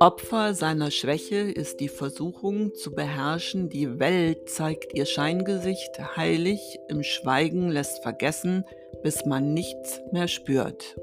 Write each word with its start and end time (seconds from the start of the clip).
Opfer 0.00 0.54
seiner 0.54 0.92
Schwäche 0.92 1.38
ist 1.50 1.80
die 1.80 1.88
Versuchung 1.88 2.72
zu 2.72 2.94
beherrschen, 2.94 3.68
die 3.68 3.98
Welt 3.98 4.48
zeigt 4.48 4.94
ihr 4.94 5.06
Scheingesicht 5.06 6.16
heilig, 6.16 6.60
im 6.88 7.02
Schweigen 7.02 7.68
lässt 7.68 8.04
vergessen, 8.04 8.62
bis 9.02 9.24
man 9.24 9.54
nichts 9.54 10.00
mehr 10.12 10.28
spürt. 10.28 10.96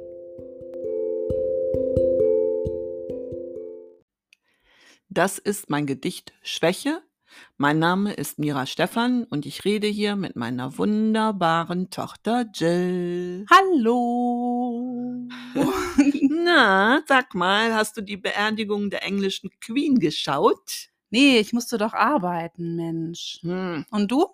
Das 5.10 5.40
ist 5.40 5.70
mein 5.70 5.86
Gedicht 5.86 6.32
Schwäche. 6.42 7.02
Mein 7.58 7.80
Name 7.80 8.14
ist 8.14 8.40
Mira 8.40 8.66
Stephan 8.66 9.26
und 9.26 9.46
ich 9.46 9.66
rede 9.66 9.88
hier 9.88 10.16
mit 10.16 10.38
meiner 10.38 10.78
wunderbaren 10.78 11.90
Tochter 11.90 12.46
Jill. 12.54 13.46
Hallo. 13.52 14.45
Na, 16.46 17.02
sag 17.08 17.34
mal, 17.34 17.74
hast 17.74 17.98
du 17.98 18.02
die 18.02 18.18
Beerdigung 18.18 18.92
der 18.92 19.02
englischen 19.02 19.50
Queen 19.60 19.98
geschaut? 19.98 20.90
Nee, 21.10 21.40
ich 21.40 21.54
musste 21.54 21.80
doch 21.80 21.94
arbeiten, 21.94 22.76
Mensch. 22.76 23.40
Hm. 23.42 23.84
Und 23.90 24.12
du? 24.12 24.28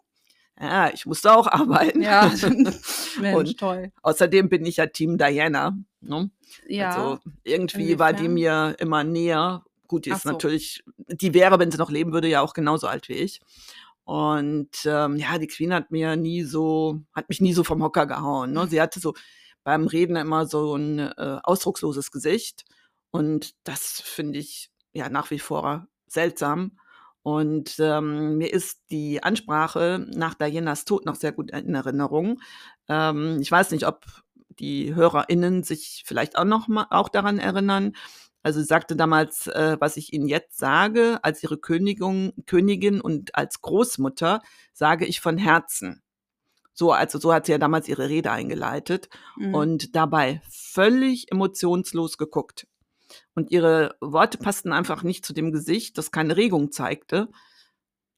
Ja, 0.60 0.90
ich 0.94 1.06
musste 1.06 1.34
auch 1.34 1.48
arbeiten. 1.52 2.02
Ja, 2.02 2.30
Mensch, 3.22 3.56
toll. 3.56 3.94
Außerdem 4.02 4.50
bin 4.50 4.66
ich 4.66 4.76
ja 4.76 4.88
Team 4.88 5.18
Diana. 5.18 5.78
Ne? 6.02 6.30
Ja. 6.68 6.90
Also 6.90 7.20
irgendwie 7.46 7.98
war 7.98 8.12
die 8.12 8.28
mir 8.28 8.76
immer 8.80 9.06
näher. 9.06 9.64
Gut, 9.88 10.06
die 10.06 10.10
ist 10.10 10.24
so. 10.24 10.32
natürlich, 10.32 10.84
die 11.08 11.34
wäre, 11.34 11.60
wenn 11.60 11.72
sie 11.72 11.78
noch 11.78 11.92
leben 11.92 12.12
würde, 12.12 12.28
ja 12.28 12.42
auch 12.42 12.54
genauso 12.54 12.88
alt 12.88 13.08
wie 13.08 13.14
ich. 13.14 13.40
Und 14.04 14.72
ähm, 14.84 15.16
ja, 15.16 15.38
die 15.38 15.48
Queen 15.48 15.74
hat 15.74 15.92
mir 15.92 16.18
nie 16.18 16.44
so, 16.44 17.00
hat 17.14 17.30
mich 17.30 17.40
nie 17.40 17.54
so 17.54 17.64
vom 17.64 17.82
Hocker 17.82 18.06
gehauen. 18.06 18.52
Ne? 18.52 18.68
Sie 18.68 18.82
hatte 18.82 19.00
so 19.00 19.14
beim 19.64 19.88
Reden 19.88 20.16
immer 20.16 20.46
so 20.46 20.76
ein 20.76 21.00
äh, 21.00 21.40
ausdrucksloses 21.44 22.12
Gesicht. 22.12 22.66
Und 23.12 23.54
das 23.64 24.02
finde 24.04 24.40
ich 24.40 24.72
ja 24.94 25.10
nach 25.10 25.32
wie 25.32 25.40
vor 25.40 25.88
seltsam. 26.08 26.78
Und 27.24 27.76
ähm, 27.80 28.38
mir 28.38 28.52
ist 28.52 28.82
die 28.90 29.22
Ansprache 29.22 30.06
nach 30.10 30.34
Dianas 30.34 30.86
Tod 30.86 31.06
noch 31.06 31.16
sehr 31.16 31.32
gut 31.32 31.52
in 31.52 31.76
Erinnerung. 31.76 32.42
Ähm, 32.88 33.38
ich 33.42 33.52
weiß 33.52 33.72
nicht, 33.72 33.86
ob 33.86 34.06
die 34.50 34.96
HörerInnen 34.96 35.64
sich 35.64 36.04
vielleicht 36.06 36.38
auch 36.38 36.46
noch 36.46 36.68
mal 36.68 36.88
auch 36.90 37.10
daran 37.10 37.38
erinnern. 37.38 37.94
Also 38.44 38.60
sie 38.60 38.66
sagte 38.66 38.96
damals, 38.96 39.48
äh, 39.48 39.78
was 39.80 39.98
ich 39.98 40.14
Ihnen 40.14 40.28
jetzt 40.28 40.58
sage, 40.58 41.20
als 41.22 41.44
Ihre 41.44 41.58
Königin, 41.58 42.34
Königin 42.48 43.00
und 43.02 43.36
als 43.36 43.62
Großmutter, 43.62 44.42
sage 44.74 45.06
ich 45.06 45.22
von 45.22 45.38
Herzen. 45.38 46.02
So, 46.74 46.92
also 46.92 47.20
so 47.20 47.34
hat 47.34 47.46
sie 47.46 47.52
ja 47.52 47.58
damals 47.58 47.88
ihre 47.88 48.10
Rede 48.10 48.32
eingeleitet 48.32 49.10
Mhm. 49.38 49.54
und 49.54 49.96
dabei 49.96 50.42
völlig 50.50 51.32
emotionslos 51.32 52.18
geguckt. 52.18 52.68
Und 53.36 53.52
ihre 53.52 53.96
Worte 54.00 54.38
passten 54.38 54.72
einfach 54.72 55.04
nicht 55.04 55.26
zu 55.26 55.34
dem 55.34 55.52
Gesicht, 55.52 55.98
das 55.98 56.12
keine 56.12 56.38
Regung 56.38 56.72
zeigte. 56.72 57.28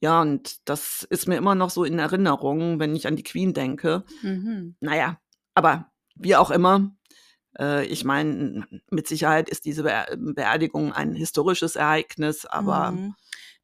Ja, 0.01 0.21
und 0.21 0.67
das 0.69 1.07
ist 1.09 1.27
mir 1.27 1.37
immer 1.37 1.55
noch 1.55 1.69
so 1.69 1.83
in 1.83 1.97
Erinnerung, 1.97 2.79
wenn 2.79 2.95
ich 2.95 3.07
an 3.07 3.15
die 3.15 3.23
Queen 3.23 3.53
denke. 3.53 4.03
Mhm. 4.21 4.75
Naja, 4.81 5.19
aber 5.55 5.91
wie 6.15 6.35
auch 6.35 6.51
immer, 6.51 6.95
äh, 7.57 7.85
ich 7.85 8.03
meine, 8.03 8.67
mit 8.91 9.07
Sicherheit 9.07 9.49
ist 9.49 9.65
diese 9.65 9.83
Be 9.83 10.05
Beerdigung 10.17 10.91
ein 10.93 11.15
historisches 11.15 11.75
Ereignis, 11.75 12.45
aber 12.45 12.91
Mhm. 12.91 13.15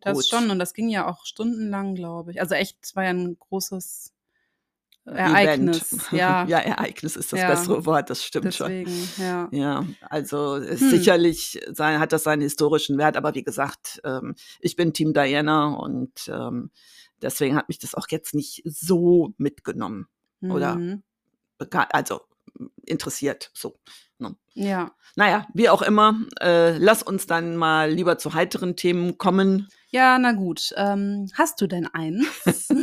Das 0.02 0.16
gut. 0.16 0.26
schon. 0.28 0.50
Und 0.50 0.60
das 0.60 0.74
ging 0.74 0.88
ja 0.90 1.08
auch 1.08 1.26
stundenlang, 1.26 1.94
glaube 1.94 2.32
ich. 2.32 2.40
Also 2.42 2.56
echt, 2.56 2.78
es 2.82 2.96
war 2.96 3.04
ja 3.04 3.10
ein 3.10 3.38
großes 3.38 4.14
Event. 5.12 5.36
Ereignis. 5.38 5.98
Ja, 6.12 6.46
ja, 6.48 6.58
Ereignis 6.60 7.16
ist 7.16 7.32
das 7.34 7.40
Ja. 7.40 7.50
bessere 7.50 7.86
Wort, 7.86 8.10
das 8.10 8.24
stimmt 8.24 8.54
schon. 8.54 8.70
deswegen, 8.70 9.10
ja. 9.18 9.48
Ja, 9.52 9.86
also 10.10 10.56
es 10.56 10.82
Hm. 10.82 10.90
sicherlich 10.90 11.60
sein, 11.72 12.00
hat 12.00 12.12
das 12.14 12.24
seinen 12.24 12.42
historischen 12.42 12.98
Wert, 12.98 13.18
aber 13.18 13.36
wie 13.36 13.44
gesagt, 13.44 14.02
ähm, 14.04 14.36
ich 14.60 14.76
bin 14.76 14.94
Team 14.94 15.14
Diana 15.14 15.74
und 15.76 16.30
ähm, 16.32 16.72
deswegen 17.22 17.56
hat 17.56 17.68
mich 17.70 17.80
das 17.80 17.96
auch 17.96 18.08
jetzt 18.10 18.34
nicht 18.34 18.62
so 18.66 19.34
mitgenommen 19.38 20.08
oder 20.42 20.76
Mhm. 20.76 21.04
bega- 21.58 21.88
also 21.92 22.22
interessiert 22.86 23.52
so. 23.54 23.80
Ne? 24.18 24.36
Ja. 24.54 24.92
Naja, 25.16 25.48
wie 25.54 25.70
auch 25.70 25.82
immer, 25.82 26.20
äh, 26.42 26.78
lass 26.78 27.04
uns 27.04 27.26
dann 27.28 27.56
mal 27.56 27.90
lieber 27.92 28.18
zu 28.18 28.34
heiteren 28.34 28.76
Themen 28.76 29.18
kommen. 29.18 29.68
Ja, 29.92 30.20
na 30.20 30.34
gut. 30.34 30.72
Ähm, 30.78 31.28
hast 31.34 31.60
du 31.62 31.68
denn 31.68 31.88
eins? 31.88 32.68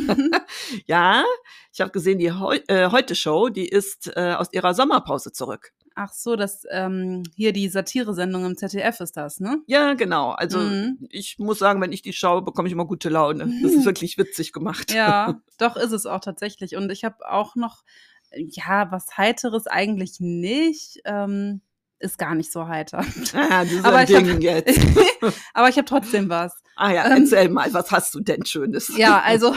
Ja, 0.87 1.25
ich 1.73 1.81
habe 1.81 1.91
gesehen, 1.91 2.19
die 2.19 2.33
Heu 2.33 2.59
äh, 2.69 2.91
Heute-Show, 2.91 3.49
die 3.51 3.69
ist 3.69 4.11
äh, 4.17 4.35
aus 4.37 4.49
ihrer 4.53 4.75
Sommerpause 4.75 5.33
zurück. 5.33 5.73
Ach 5.95 6.13
so, 6.13 6.37
das 6.37 6.65
ähm, 6.71 7.23
hier 7.35 7.53
die 7.53 7.69
Satire-Sendung 7.69 8.45
im 8.45 8.57
ZDF 8.57 9.01
ist 9.01 9.17
das, 9.17 9.41
ne? 9.41 9.59
Ja, 9.67 9.95
genau. 9.95 10.31
Also 10.33 10.59
Mhm. 10.59 10.99
ich 11.11 11.39
muss 11.39 11.59
sagen, 11.59 11.81
wenn 11.81 11.93
ich 11.93 12.03
die 12.03 12.13
schaue, 12.13 12.43
bekomme 12.43 12.69
ich 12.69 12.73
immer 12.73 12.85
gute 12.87 13.09
Laune. 13.09 13.51
Das 13.63 13.73
ist 13.73 13.85
wirklich 13.87 14.19
witzig 14.19 14.53
gemacht. 14.53 14.93
Ja, 14.93 15.41
doch 15.59 15.77
ist 15.77 15.93
es 15.93 16.07
auch 16.07 16.21
tatsächlich. 16.21 16.77
Und 16.77 16.91
ich 16.91 17.05
habe 17.05 17.29
auch 17.31 17.55
noch, 17.57 17.83
ja, 18.35 18.91
was 18.91 19.17
Heiteres 19.17 19.67
eigentlich 19.67 20.21
nicht. 20.21 21.01
Ähm, 21.05 21.61
ist 21.99 22.19
gar 22.19 22.35
nicht 22.35 22.53
so 22.53 22.69
heiter. 22.69 23.05
Ah, 23.33 23.65
dieses 23.65 23.85
Aber 23.85 24.03
ich 24.03 24.15
hab- 24.15 24.25
Ding 24.25 24.41
jetzt. 24.43 24.79
Aber 25.55 25.69
ich 25.71 25.77
habe 25.79 25.87
trotzdem 25.87 26.29
was. 26.29 26.63
Ah 26.77 26.93
ja, 26.93 27.07
Ähm, 27.07 27.23
erzähl 27.23 27.49
mal, 27.49 27.73
was 27.73 27.91
hast 27.91 28.15
du 28.15 28.21
denn 28.21 28.45
Schönes? 28.45 28.97
Ja, 28.97 29.21
also 29.25 29.55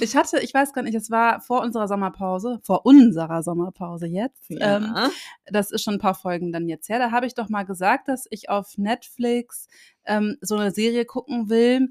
ich 0.00 0.16
hatte, 0.16 0.38
ich 0.40 0.54
weiß 0.54 0.72
gar 0.72 0.82
nicht, 0.82 0.94
es 0.94 1.10
war 1.10 1.40
vor 1.40 1.62
unserer 1.62 1.88
Sommerpause, 1.88 2.60
vor 2.62 2.86
unserer 2.86 3.42
Sommerpause 3.42 4.06
jetzt. 4.06 4.44
Ja. 4.48 4.76
Ähm, 4.76 5.10
das 5.46 5.70
ist 5.70 5.82
schon 5.82 5.94
ein 5.94 6.00
paar 6.00 6.14
Folgen 6.14 6.52
dann 6.52 6.68
jetzt 6.68 6.88
her. 6.88 6.98
Da 6.98 7.10
habe 7.10 7.26
ich 7.26 7.34
doch 7.34 7.48
mal 7.48 7.64
gesagt, 7.64 8.08
dass 8.08 8.26
ich 8.30 8.48
auf 8.48 8.78
Netflix 8.78 9.66
ähm, 10.04 10.36
so 10.40 10.56
eine 10.56 10.70
Serie 10.70 11.04
gucken 11.04 11.48
will. 11.48 11.88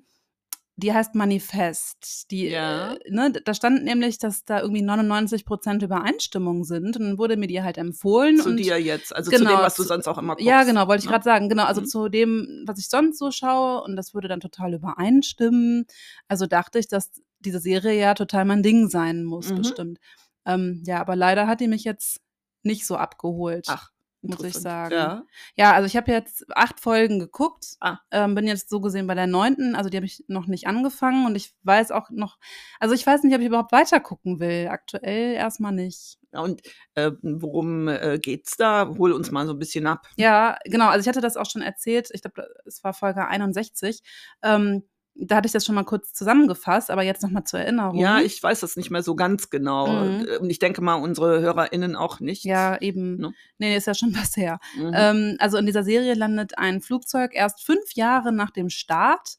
Die 0.78 0.94
heißt 0.94 1.16
Manifest. 1.16 2.30
Die, 2.32 2.48
Ja. 2.50 2.94
äh, 2.96 3.00
ne, 3.10 3.32
da 3.32 3.54
stand 3.54 3.84
nämlich, 3.86 4.18
dass 4.18 4.44
da 4.44 4.60
irgendwie 4.62 4.82
99 4.82 5.46
Prozent 5.46 5.82
Übereinstimmung 5.84 6.66
sind. 6.66 6.98
Und 6.98 7.00
dann 7.00 7.18
wurde 7.18 7.38
mir 7.38 7.48
die 7.48 7.62
halt 7.64 7.78
empfohlen. 7.78 8.38
zu 8.38 8.50
und 8.50 8.58
dir 8.58 8.78
jetzt, 8.82 9.16
also 9.16 9.32
zu 9.32 9.38
genau, 9.38 9.52
dem, 9.52 9.60
was 9.60 9.76
du 9.76 9.84
zu- 9.84 9.88
sonst 9.88 10.08
auch 10.08 10.18
immer 10.18 10.36
guckst. 10.36 10.46
ja, 10.46 10.64
genau, 10.64 10.88
wollte 10.90 11.00
ich 11.00 11.06
ne? 11.06 11.12
gerade 11.12 11.24
sagen. 11.24 11.48
Genau, 11.48 11.64
also 11.64 11.80
Mhm. 11.82 11.86
zu 11.86 12.10
dem, 12.10 12.64
was 12.68 12.78
ich 12.80 12.90
sonst 12.90 13.20
so 13.20 13.32
schaue. 13.32 13.84
Und 13.84 13.96
das 13.96 14.14
würde 14.14 14.28
dann 14.28 14.42
total 14.42 14.74
übereinstimmen. 14.74 15.86
Also 16.28 16.46
dachte 16.46 16.80
ich, 16.80 16.88
dass 16.88 17.12
diese 17.40 17.60
Serie 17.60 17.98
ja 18.00 18.14
total 18.14 18.44
mein 18.46 18.62
Ding 18.64 18.90
sein 18.90 19.24
muss, 19.24 19.52
Mhm. 19.52 19.56
bestimmt. 19.58 20.00
Ähm, 20.46 20.84
ja, 20.86 21.00
aber 21.00 21.16
leider 21.16 21.48
hat 21.48 21.60
die 21.62 21.68
mich 21.68 21.84
jetzt 21.86 22.20
nicht 22.64 22.86
so 22.86 22.98
abgeholt. 22.98 23.66
Ach, 23.70 23.92
muss 24.28 24.44
ich 24.44 24.54
sagen. 24.54 24.94
Ja. 24.94 25.24
Ja, 25.56 25.74
also 25.74 25.86
ich 25.86 25.96
habe 25.96 26.12
jetzt 26.12 26.46
acht 26.56 26.80
Folgen 26.80 27.20
geguckt. 27.20 27.76
Ah. 27.80 28.00
Ähm, 28.12 28.36
bin 28.36 28.48
jetzt 28.48 28.70
so 28.70 28.82
gesehen 28.82 29.08
bei 29.08 29.16
der 29.16 29.28
neunten, 29.28 29.76
also 29.76 29.90
die 29.90 29.98
habe 29.98 30.06
ich 30.06 30.24
noch 30.28 30.48
nicht 30.48 30.68
angefangen 30.68 31.26
und 31.26 31.36
ich 31.36 31.54
weiß 31.64 31.92
auch 31.92 32.10
noch, 32.10 32.38
also 32.80 32.94
ich 32.94 33.06
weiß 33.06 33.24
nicht, 33.24 33.36
ob 33.36 33.42
ich 33.42 33.48
überhaupt 33.48 33.72
weiter 33.72 34.00
gucken 34.00 34.40
will. 34.40 34.68
Aktuell 34.70 35.34
erstmal 35.34 35.72
nicht. 35.72 36.18
Ja, 36.34 36.42
Und 36.42 36.62
äh, 36.96 37.12
worum 37.22 37.88
äh, 37.88 38.20
geht's 38.22 38.58
da? 38.58 38.90
Hol 38.98 39.14
uns 39.14 39.32
mal 39.32 39.46
so 39.46 39.54
ein 39.54 39.60
bisschen 39.60 39.88
ab. 39.88 40.08
Ja, 40.18 40.58
genau, 40.66 40.90
also 40.90 41.02
ich 41.02 41.08
hatte 41.08 41.22
das 41.22 41.38
auch 41.38 41.50
schon 41.50 41.62
erzählt, 41.62 42.10
ich 42.12 42.22
glaube, 42.22 42.48
es 42.66 42.84
war 42.84 42.94
Folge 42.94 43.28
61. 43.28 44.02
Ähm, 44.44 44.84
da 45.18 45.38
hatte 45.38 45.48
ich 45.48 45.54
das 45.54 45.66
schon 45.66 45.76
mal 45.76 45.84
kurz 45.84 46.14
zusammengefasst, 46.14 46.92
aber 46.92 47.04
jetzt 47.04 47.24
nochmal 47.24 47.46
zur 47.46 47.62
Erinnerung. 47.62 47.98
Ja, 47.98 48.20
ich 48.20 48.42
weiß 48.42 48.60
das 48.60 48.76
nicht 48.76 48.92
mehr 48.92 49.02
so 49.02 49.16
ganz 49.16 49.50
genau. 49.50 49.88
Mhm. 49.88 50.28
Und 50.42 50.50
ich 50.50 50.60
denke 50.60 50.82
mal, 50.82 50.96
unsere 50.96 51.40
HörerInnen 51.40 51.96
auch 51.96 52.20
nicht. 52.20 52.44
Ja, 52.44 52.80
eben. 52.82 53.18
Ne? 53.18 53.34
Nee, 53.58 53.78
ist 53.78 53.88
ja 53.88 53.94
schon 53.94 54.14
was 54.16 54.36
her. 54.36 54.60
Mhm. 54.78 54.92
Ähm, 54.94 55.36
also 55.40 55.58
in 55.58 55.66
dieser 55.66 55.84
Serie 55.84 56.14
landet 56.14 56.58
ein 56.58 56.82
Flugzeug 56.82 57.32
erst 57.34 57.64
fünf 57.64 57.94
Jahre 57.94 58.34
nach 58.34 58.52
dem 58.52 58.70
Start. 58.70 59.38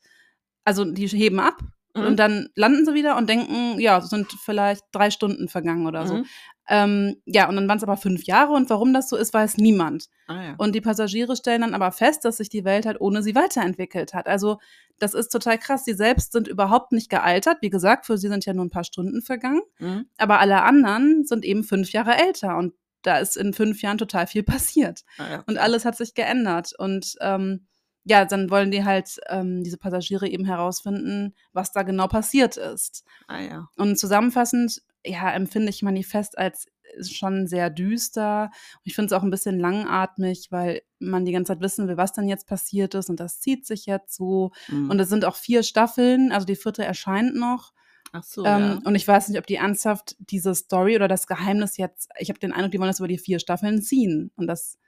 Also 0.64 0.84
die 0.84 1.06
heben 1.08 1.40
ab 1.40 1.60
Mhm. 1.96 2.06
und 2.06 2.16
dann 2.16 2.48
landen 2.54 2.84
sie 2.84 2.94
wieder 2.94 3.16
und 3.16 3.28
denken, 3.28 3.80
ja, 3.80 3.98
es 3.98 4.08
sind 4.08 4.30
vielleicht 4.32 4.84
drei 4.92 5.10
Stunden 5.10 5.48
vergangen 5.48 5.86
oder 5.86 6.06
so. 6.06 6.14
Mhm. 6.14 6.26
Ähm, 6.68 7.22
ja, 7.26 7.48
und 7.48 7.54
dann 7.54 7.68
waren 7.68 7.78
es 7.78 7.84
aber 7.84 7.96
fünf 7.96 8.24
Jahre 8.24 8.52
und 8.52 8.68
warum 8.70 8.92
das 8.92 9.08
so 9.08 9.16
ist, 9.16 9.32
weiß 9.32 9.56
niemand. 9.58 10.06
Ah, 10.26 10.42
ja. 10.42 10.54
Und 10.58 10.74
die 10.74 10.80
Passagiere 10.80 11.36
stellen 11.36 11.60
dann 11.60 11.74
aber 11.74 11.92
fest, 11.92 12.24
dass 12.24 12.38
sich 12.38 12.48
die 12.48 12.64
Welt 12.64 12.86
halt 12.86 13.00
ohne 13.00 13.22
sie 13.22 13.36
weiterentwickelt 13.36 14.14
hat. 14.14 14.26
Also 14.26 14.58
das 14.98 15.14
ist 15.14 15.28
total 15.28 15.58
krass. 15.58 15.84
Sie 15.84 15.94
selbst 15.94 16.32
sind 16.32 16.48
überhaupt 16.48 16.90
nicht 16.90 17.08
gealtert. 17.08 17.58
Wie 17.60 17.70
gesagt, 17.70 18.06
für 18.06 18.18
sie 18.18 18.28
sind 18.28 18.44
ja 18.46 18.52
nur 18.52 18.64
ein 18.64 18.70
paar 18.70 18.84
Stunden 18.84 19.22
vergangen. 19.22 19.62
Mhm. 19.78 20.06
Aber 20.18 20.40
alle 20.40 20.62
anderen 20.62 21.24
sind 21.24 21.44
eben 21.44 21.62
fünf 21.62 21.92
Jahre 21.92 22.16
älter 22.16 22.56
und 22.56 22.74
da 23.02 23.18
ist 23.18 23.36
in 23.36 23.52
fünf 23.52 23.82
Jahren 23.82 23.98
total 23.98 24.26
viel 24.26 24.42
passiert. 24.42 25.02
Ah, 25.18 25.30
ja. 25.30 25.44
Und 25.46 25.58
alles 25.58 25.84
hat 25.84 25.96
sich 25.96 26.14
geändert. 26.14 26.72
Und 26.76 27.14
ähm, 27.20 27.66
ja, 28.08 28.24
dann 28.24 28.50
wollen 28.50 28.70
die 28.70 28.84
halt, 28.84 29.18
ähm, 29.28 29.64
diese 29.64 29.78
Passagiere 29.78 30.28
eben 30.28 30.44
herausfinden, 30.44 31.34
was 31.52 31.72
da 31.72 31.82
genau 31.82 32.06
passiert 32.06 32.56
ist. 32.56 33.04
Ah, 33.26 33.40
ja. 33.40 33.68
Und 33.76 33.98
zusammenfassend, 33.98 34.80
ja, 35.04 35.32
empfinde 35.32 35.70
ich 35.70 35.82
Manifest 35.82 36.38
als 36.38 36.66
schon 37.02 37.48
sehr 37.48 37.68
düster. 37.68 38.52
Ich 38.84 38.94
finde 38.94 39.06
es 39.06 39.12
auch 39.12 39.24
ein 39.24 39.30
bisschen 39.30 39.58
langatmig, 39.58 40.48
weil 40.50 40.82
man 41.00 41.24
die 41.24 41.32
ganze 41.32 41.52
Zeit 41.52 41.60
wissen 41.60 41.88
will, 41.88 41.96
was 41.96 42.12
dann 42.12 42.28
jetzt 42.28 42.46
passiert 42.46 42.94
ist. 42.94 43.10
Und 43.10 43.18
das 43.18 43.40
zieht 43.40 43.66
sich 43.66 43.86
jetzt 43.86 44.14
so. 44.14 44.52
Mhm. 44.68 44.88
Und 44.88 45.00
es 45.00 45.08
sind 45.08 45.24
auch 45.24 45.34
vier 45.34 45.64
Staffeln, 45.64 46.30
also 46.30 46.46
die 46.46 46.54
vierte 46.54 46.84
erscheint 46.84 47.34
noch. 47.34 47.72
Ach 48.12 48.22
so, 48.22 48.44
ähm, 48.44 48.62
ja. 48.62 48.80
Und 48.84 48.94
ich 48.94 49.06
weiß 49.06 49.28
nicht, 49.28 49.38
ob 49.40 49.48
die 49.48 49.56
ernsthaft 49.56 50.14
diese 50.20 50.54
Story 50.54 50.94
oder 50.94 51.08
das 51.08 51.26
Geheimnis 51.26 51.76
jetzt, 51.76 52.08
ich 52.20 52.28
habe 52.28 52.38
den 52.38 52.52
Eindruck, 52.52 52.70
die 52.70 52.78
wollen 52.78 52.88
das 52.88 53.00
über 53.00 53.08
die 53.08 53.18
vier 53.18 53.40
Staffeln 53.40 53.82
ziehen. 53.82 54.30
Und 54.36 54.46
das 54.46 54.78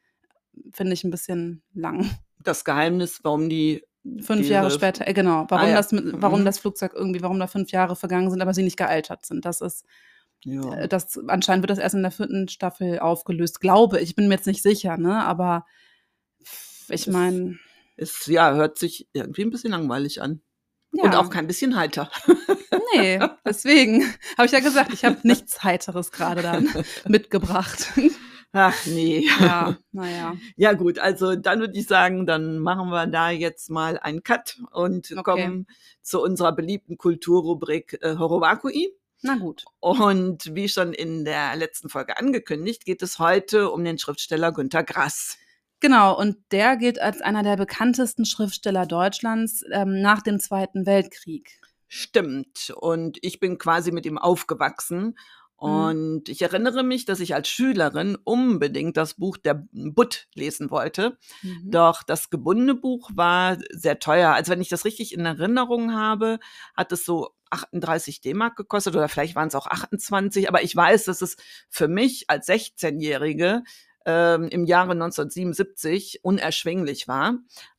finde 0.73 0.93
ich 0.93 1.03
ein 1.03 1.11
bisschen 1.11 1.63
lang. 1.75 2.09
Das 2.43 2.65
Geheimnis, 2.65 3.21
warum 3.23 3.49
die 3.49 3.85
Fünf 4.23 4.49
Jahre 4.49 4.71
später, 4.71 5.07
äh, 5.07 5.13
genau, 5.13 5.45
warum, 5.51 5.67
Ah, 5.67 5.69
ja. 5.71 5.77
das, 5.77 5.89
warum 5.93 6.41
Mhm. 6.41 6.45
das 6.47 6.59
Flugzeug 6.59 6.93
irgendwie, 6.95 7.21
warum 7.21 7.39
da 7.39 7.47
fünf 7.47 7.73
Jahre 7.73 7.95
vergangen 7.97 8.31
sind, 8.31 8.41
aber 8.41 8.55
sie 8.55 8.63
nicht 8.63 8.79
gealtert 8.79 9.27
sind. 9.27 9.45
Das 9.45 9.61
ist, 9.61 9.85
Ja. 10.45 10.73
äh, 10.75 10.89
das, 10.89 11.19
anscheinend 11.27 11.63
wird 11.63 11.71
das 11.71 11.79
erst 11.79 11.95
in 11.97 12.03
der 12.03 12.11
vierten 12.13 12.49
Staffel 12.49 13.01
aufgelöst, 13.01 13.61
glaube 13.61 13.99
ich. 14.01 14.11
Ich 14.11 14.17
bin 14.17 14.29
mir 14.29 14.35
jetzt 14.37 14.47
nicht 14.47 14.63
sicher, 14.63 14.97
ne, 14.97 15.25
aber 15.25 15.67
ich 16.89 17.07
meine, 17.09 17.59
Es 17.97 18.25
ja, 18.27 18.55
hört 18.55 18.79
sich 18.79 19.09
irgendwie 19.13 19.43
ein 19.43 19.51
bisschen 19.51 19.73
langweilig 19.73 20.23
an. 20.23 20.41
ja, 20.93 21.03
Und 21.05 21.15
auch 21.17 21.29
kein 21.29 21.47
bisschen 21.49 21.77
heiter. 21.77 22.11
nee, 22.95 23.19
deswegen 23.45 24.03
habe 24.39 24.47
ich 24.47 24.53
ja 24.53 24.61
gesagt, 24.61 24.95
ich 24.95 25.05
habe 25.05 25.19
nichts 25.25 25.65
Heiteres 25.65 26.13
gerade 26.13 26.41
dann 26.43 26.69
mitgebracht. 27.09 27.89
Ach 28.53 28.87
nee. 28.87 29.27
ja, 29.41 29.77
naja. 29.93 30.35
Ja 30.57 30.73
gut, 30.73 30.99
also 30.99 31.37
dann 31.37 31.61
würde 31.61 31.79
ich 31.79 31.87
sagen, 31.87 32.27
dann 32.27 32.59
machen 32.59 32.89
wir 32.91 33.07
da 33.07 33.31
jetzt 33.31 33.71
mal 33.71 33.99
einen 33.99 34.23
Cut 34.23 34.59
und 34.73 35.11
Okay. 35.13 35.23
kommen 35.23 35.67
zu 36.03 36.23
unserer 36.23 36.53
beliebten 36.53 36.97
Kulturrubrik 36.97 37.99
äh, 38.01 38.17
Horowakui. 38.17 38.93
Na 39.23 39.37
gut. 39.37 39.65
Und 39.81 40.55
wie 40.55 40.69
schon 40.69 40.93
in 40.93 41.25
der 41.25 41.57
letzten 41.57 41.89
Folge 41.89 42.17
angekündigt, 42.19 42.85
geht 42.85 43.03
es 43.03 43.19
heute 43.19 43.71
um 43.71 43.85
den 43.85 43.99
Schriftsteller 43.99 44.53
Günter 44.53 44.85
Grass. 44.85 45.37
Genau, 45.81 46.19
und 46.19 46.37
der 46.51 46.77
gilt 46.77 47.01
als 47.01 47.21
einer 47.21 47.43
der 47.43 47.57
bekanntesten 47.57 48.25
Schriftsteller 48.25 48.87
Deutschlands 48.87 49.63
ähm, 49.73 50.01
nach 50.01 50.23
dem 50.23 50.41
Zweiten 50.41 50.87
Weltkrieg. 50.87 51.61
Stimmt. 51.87 52.73
Und 52.77 53.19
ich 53.23 53.41
bin 53.41 53.59
quasi 53.59 53.93
mit 53.93 54.07
ihm 54.07 54.19
aufgewachsen. 54.19 55.17
Und 55.59 56.29
ich 56.29 56.41
erinnere 56.41 56.85
mich, 56.85 57.05
dass 57.05 57.19
ich 57.19 57.35
als 57.35 57.49
Schülerin 57.49 58.17
unbedingt 58.23 58.97
das 58.97 59.15
Buch 59.15 59.37
Der 59.37 59.67
Butt 59.73 60.29
lesen 60.35 60.71
wollte. 60.71 61.19
Mhm. 61.43 61.71
Doch 61.73 62.05
das 62.05 62.31
gebundene 62.31 62.77
Buch 62.77 63.11
war 63.13 63.59
sehr 63.71 63.99
teuer. 63.99 64.31
Also 64.35 64.53
wenn 64.53 64.61
ich 64.61 64.69
das 64.69 64.85
richtig 64.85 65.13
in 65.13 65.27
Erinnerung 65.27 65.95
habe, 65.95 66.39
hat 66.77 66.93
es 66.93 67.05
so 67.05 67.31
38 67.51 68.21
D-Mark 68.21 68.55
gekostet 68.55 68.95
oder 68.95 69.09
vielleicht 69.09 69.35
waren 69.35 69.49
es 69.49 69.57
auch 69.57 69.67
28. 69.67 70.49
Aber 70.49 70.63
ich 70.63 70.77
weiß, 70.77 71.07
dass 71.07 71.23
es 71.23 71.37
für 71.69 71.89
mich 71.89 72.31
als 72.31 72.47
16-Jährige 72.47 73.65
ähm, 74.07 74.49
im 74.51 74.65
Jahre 74.65 74.93
1977 74.93 76.21
unerschwinglich 76.23 77.09
war. 77.09 77.35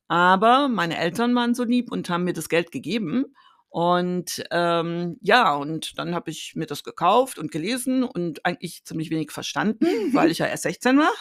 Aber 0.06 0.68
meine 0.68 0.98
Eltern 0.98 1.34
waren 1.34 1.54
so 1.54 1.64
lieb 1.64 1.90
und 1.90 2.10
haben 2.10 2.24
mir 2.24 2.34
das 2.34 2.50
Geld 2.50 2.72
gegeben. 2.72 3.34
Und 3.70 4.44
ähm, 4.50 5.16
ja, 5.20 5.54
und 5.54 5.96
dann 5.96 6.14
habe 6.14 6.30
ich 6.30 6.54
mir 6.56 6.66
das 6.66 6.82
gekauft 6.82 7.38
und 7.38 7.52
gelesen 7.52 8.02
und 8.02 8.44
eigentlich 8.44 8.84
ziemlich 8.84 9.10
wenig 9.10 9.30
verstanden, 9.30 9.86
weil 10.12 10.30
ich 10.32 10.38
ja 10.38 10.46
erst 10.46 10.64
16 10.64 10.98
war. 10.98 11.12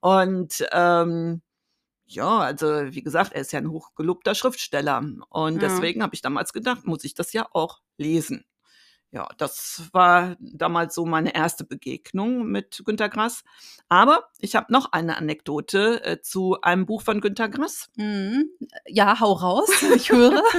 und 0.00 0.64
ähm, 0.72 1.42
ja, 2.06 2.38
also 2.38 2.66
wie 2.66 3.02
gesagt, 3.02 3.32
er 3.32 3.40
ist 3.40 3.52
ja 3.52 3.58
ein 3.58 3.70
hochgelobter 3.70 4.34
Schriftsteller. 4.34 4.98
Und 5.28 5.54
Ja. 5.54 5.58
deswegen 5.68 6.02
habe 6.02 6.14
ich 6.14 6.22
damals 6.22 6.52
gedacht, 6.52 6.86
muss 6.86 7.04
ich 7.04 7.14
das 7.14 7.32
ja 7.32 7.48
auch 7.52 7.80
lesen. 7.96 8.44
Ja, 9.14 9.28
das 9.36 9.90
war 9.92 10.36
damals 10.40 10.94
so 10.94 11.04
meine 11.04 11.34
erste 11.34 11.64
Begegnung 11.64 12.46
mit 12.46 12.80
Günter 12.86 13.10
Grass. 13.10 13.44
Aber 13.90 14.30
ich 14.38 14.56
habe 14.56 14.72
noch 14.72 14.92
eine 14.92 15.18
Anekdote 15.18 16.02
äh, 16.02 16.22
zu 16.22 16.58
einem 16.62 16.86
Buch 16.86 17.02
von 17.02 17.20
Günter 17.20 17.50
Grass. 17.50 17.90
Mhm. 17.96 18.48
Ja, 18.86 19.20
hau 19.20 19.32
raus, 19.32 19.68
ich 19.94 20.10
höre. 20.10 20.42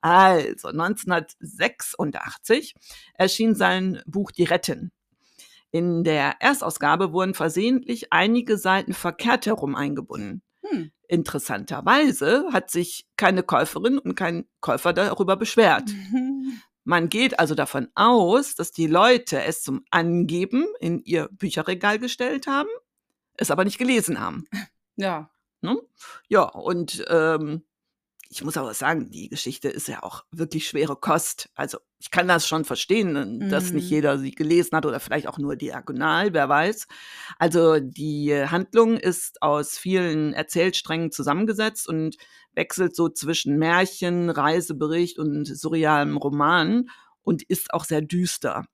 Also 0.00 0.68
1986 0.68 2.74
erschien 3.14 3.56
sein 3.56 4.00
Buch 4.06 4.30
Die 4.32 4.44
Retten. 4.44 4.92
In 5.70 6.04
der 6.04 6.36
Erstausgabe 6.40 7.12
wurden 7.12 7.34
versehentlich 7.34 8.12
einige 8.12 8.56
Seiten 8.58 8.94
verkehrt 8.94 9.46
herum 9.46 9.74
eingebunden. 9.74 10.42
Hm. 10.62 10.92
Interessanterweise 11.08 12.46
hat 12.52 12.70
sich 12.70 13.08
keine 13.16 13.42
Käuferin 13.42 13.98
und 13.98 14.14
kein 14.14 14.46
Käufer 14.60 14.92
darüber 14.92 15.36
beschwert. 15.36 15.90
Man 16.84 17.08
geht 17.08 17.38
also 17.38 17.54
davon 17.54 17.88
aus, 17.94 18.54
dass 18.54 18.72
die 18.72 18.86
Leute 18.86 19.42
es 19.42 19.62
zum 19.62 19.84
Angeben 19.90 20.66
in 20.80 21.00
ihr 21.00 21.28
Bücherregal 21.30 21.98
gestellt 21.98 22.46
haben, 22.46 22.68
es 23.34 23.50
aber 23.50 23.64
nicht 23.64 23.78
gelesen 23.78 24.20
haben. 24.20 24.44
Ja. 24.96 25.30
Ne? 25.60 25.80
Ja, 26.28 26.42
und 26.42 27.04
ähm, 27.08 27.62
ich 28.32 28.42
muss 28.42 28.56
aber 28.56 28.72
sagen, 28.72 29.10
die 29.10 29.28
Geschichte 29.28 29.68
ist 29.68 29.88
ja 29.88 30.02
auch 30.02 30.24
wirklich 30.32 30.66
schwere 30.66 30.96
Kost. 30.96 31.50
Also 31.54 31.78
ich 31.98 32.10
kann 32.10 32.28
das 32.28 32.48
schon 32.48 32.64
verstehen, 32.64 33.48
dass 33.50 33.72
nicht 33.72 33.84
Mhm. 33.84 33.90
jeder 33.90 34.18
sie 34.18 34.30
gelesen 34.30 34.74
hat 34.74 34.86
oder 34.86 35.00
vielleicht 35.00 35.26
auch 35.28 35.36
nur 35.38 35.54
diagonal, 35.54 36.32
wer 36.32 36.48
weiß. 36.48 36.86
Also 37.38 37.78
die 37.78 38.34
Handlung 38.34 38.96
ist 38.96 39.42
aus 39.42 39.76
vielen 39.76 40.32
Erzählsträngen 40.32 41.12
zusammengesetzt 41.12 41.86
und 41.86 42.16
wechselt 42.54 42.96
so 42.96 43.10
zwischen 43.10 43.58
Märchen, 43.58 44.30
Reisebericht 44.30 45.18
und 45.18 45.44
surrealem 45.46 46.16
Roman 46.16 46.88
und 47.22 47.42
ist 47.42 47.74
auch 47.74 47.84
sehr 47.84 48.00
düster. 48.00 48.64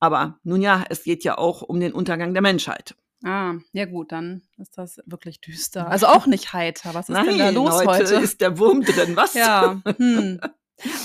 Aber 0.00 0.38
nun 0.42 0.62
ja, 0.62 0.84
es 0.88 1.04
geht 1.04 1.22
ja 1.22 1.36
auch 1.36 1.62
um 1.62 1.80
den 1.80 1.92
Untergang 1.92 2.32
der 2.32 2.42
Menschheit. 2.42 2.94
Ah, 3.24 3.54
ja 3.72 3.86
gut, 3.86 4.12
dann 4.12 4.42
ist 4.58 4.76
das 4.78 5.00
wirklich 5.06 5.40
düster. 5.40 5.86
Also 5.90 6.06
auch 6.06 6.26
nicht 6.26 6.52
heiter. 6.52 6.94
Was 6.94 7.08
ist 7.08 7.16
denn 7.22 7.38
da 7.38 7.48
los 7.50 7.74
heute, 7.74 7.88
heute? 7.88 8.14
ist 8.16 8.40
der 8.40 8.58
Wurm 8.58 8.82
drin. 8.82 9.16
Was? 9.16 9.34
Ja. 9.34 9.80
Hm. 9.96 10.40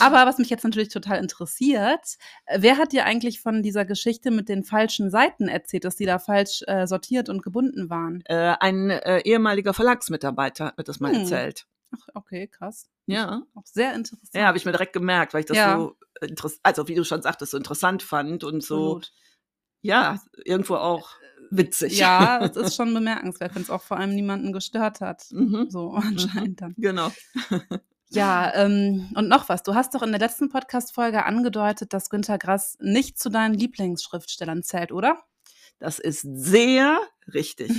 Aber 0.01 0.25
was 0.25 0.37
mich 0.37 0.49
jetzt 0.49 0.65
natürlich 0.65 0.89
total 0.89 1.19
interessiert, 1.19 2.17
äh, 2.45 2.57
wer 2.61 2.77
hat 2.77 2.91
dir 2.91 3.05
eigentlich 3.05 3.39
von 3.39 3.63
dieser 3.63 3.85
Geschichte 3.85 4.29
mit 4.29 4.49
den 4.49 4.65
falschen 4.65 5.09
Seiten 5.09 5.47
erzählt, 5.47 5.85
dass 5.85 5.95
die 5.95 6.05
da 6.05 6.19
falsch 6.19 6.61
äh, 6.67 6.85
sortiert 6.87 7.29
und 7.29 7.41
gebunden 7.41 7.89
waren? 7.89 8.21
Äh, 8.25 8.55
ein 8.59 8.89
äh, 8.89 9.19
ehemaliger 9.21 9.73
Verlagsmitarbeiter 9.73 10.65
hat 10.65 10.77
mir 10.77 10.83
das 10.83 10.99
mal 10.99 11.13
Hm. 11.13 11.21
erzählt. 11.21 11.67
Ach, 11.93 12.07
okay, 12.15 12.47
krass. 12.47 12.89
Ja, 13.05 13.43
Auch 13.55 13.65
sehr 13.65 13.93
interessant. 13.95 14.29
ja, 14.33 14.47
habe 14.47 14.57
ich 14.57 14.65
mir 14.65 14.71
direkt 14.73 14.93
gemerkt, 14.93 15.33
weil 15.33 15.41
ich 15.41 15.45
das 15.45 15.57
Ja. 15.57 15.77
so 15.77 15.95
interessant, 16.21 16.59
also 16.63 16.87
wie 16.89 16.95
du 16.95 17.05
schon 17.05 17.21
sagtest, 17.21 17.51
so 17.51 17.57
interessant 17.57 18.03
fand 18.03 18.43
und 18.43 18.61
so, 18.63 18.97
Absolut. 18.97 19.13
ja, 19.81 20.21
irgendwo 20.45 20.75
auch 20.75 21.11
witzig. 21.51 21.97
Ja, 21.97 22.39
es 22.45 22.55
ist 22.57 22.75
schon 22.75 22.93
bemerkenswert, 22.93 23.55
wenn 23.55 23.61
es 23.61 23.69
auch 23.69 23.81
vor 23.81 23.97
allem 23.97 24.15
niemanden 24.15 24.51
gestört 24.53 25.01
hat. 25.01 25.25
mhm. 25.31 25.67
So 25.69 25.91
anscheinend 25.91 26.61
dann. 26.61 26.73
Genau. 26.77 27.11
Ja, 28.13 28.53
ähm, 28.55 29.09
und 29.15 29.29
noch 29.29 29.47
was. 29.47 29.63
Du 29.63 29.73
hast 29.73 29.95
doch 29.95 30.03
in 30.03 30.11
der 30.11 30.19
letzten 30.19 30.49
Podcast-Folge 30.49 31.25
angedeutet, 31.25 31.93
dass 31.93 32.09
Günter 32.09 32.37
Grass 32.37 32.77
nicht 32.81 33.17
zu 33.17 33.29
deinen 33.29 33.53
Lieblingsschriftstellern 33.53 34.63
zählt, 34.63 34.91
oder? 34.91 35.23
Das 35.79 35.97
ist 35.97 36.21
sehr 36.21 36.99
richtig. 37.33 37.71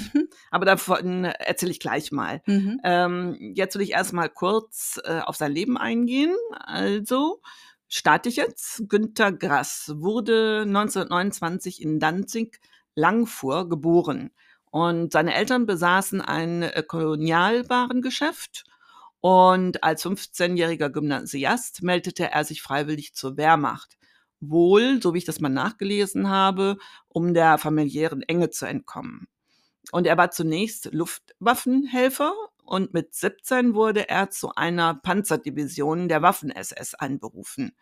Aber 0.51 0.65
davon 0.65 1.25
erzähle 1.25 1.71
ich 1.71 1.81
gleich 1.81 2.13
mal. 2.13 2.43
Mhm. 2.47 2.81
Ähm, 2.83 3.53
jetzt 3.55 3.77
will 3.77 3.83
ich 3.83 3.93
erstmal 3.93 4.29
kurz 4.29 4.99
äh, 5.05 5.21
auf 5.21 5.37
sein 5.37 5.53
Leben 5.53 5.77
eingehen. 5.77 6.35
Also 6.51 7.43
starte 7.87 8.29
ich 8.29 8.37
jetzt. 8.37 8.89
Günter 8.89 9.33
Grass 9.33 9.93
wurde 9.95 10.63
1929 10.67 11.83
in 11.83 12.01
Danzig, 12.01 12.59
Langfuhr, 12.95 13.69
geboren. 13.69 14.31
Und 14.71 15.13
seine 15.13 15.35
Eltern 15.35 15.67
besaßen 15.67 16.21
ein 16.21 16.63
äh, 16.63 16.83
Kolonialwarengeschäft. 16.83 18.65
Und 19.21 19.85
als 19.85 20.05
15-jähriger 20.05 20.89
Gymnasiast 20.89 21.83
meldete 21.83 22.31
er 22.31 22.45
sich 22.45 22.63
freiwillig 22.63 23.15
zur 23.15 23.37
Wehrmacht. 23.37 23.97
Wohl, 24.41 25.01
so 25.01 25.15
wie 25.15 25.19
ich 25.19 25.25
das 25.25 25.41
mal 25.41 25.49
nachgelesen 25.49 26.29
habe, 26.29 26.77
um 27.09 27.33
der 27.33 27.59
familiären 27.59 28.23
Enge 28.23 28.51
zu 28.51 28.67
entkommen. 28.67 29.29
Und 29.93 30.07
er 30.07 30.17
war 30.17 30.31
zunächst 30.31 30.89
Luftwaffenhelfer 30.93 32.33
und 32.65 32.95
mit 32.95 33.15
17 33.15 33.75
wurde 33.75 34.09
er 34.09 34.31
zu 34.31 34.55
einer 34.55 34.95
Panzerdivision 34.95 36.09
der 36.09 36.23
Waffen-SS 36.23 36.95
einberufen. 36.95 37.77